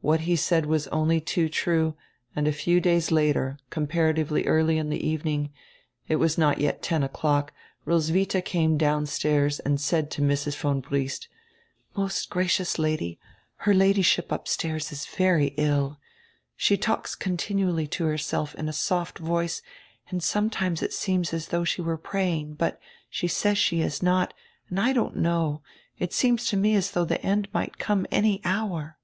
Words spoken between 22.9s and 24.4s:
she says she is not,